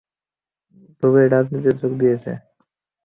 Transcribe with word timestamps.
ডুবে 0.97 1.23
রাজনীতিতে 1.27 1.71
যোগ 1.79 1.91
দিয়েছে। 2.01 2.31